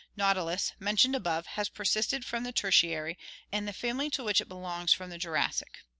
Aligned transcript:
Nautilus, 0.17 0.71
mentioned 0.79 1.15
above, 1.15 1.45
has 1.45 1.69
persisted 1.69 2.25
from 2.25 2.41
the 2.43 2.51
Tertiary, 2.51 3.19
and 3.51 3.67
the 3.67 3.71
family 3.71 4.09
to 4.09 4.23
which 4.23 4.41
it 4.41 4.49
belongs 4.49 4.91
from 4.91 5.11
the 5.11 5.19
Jurassic. 5.19 5.77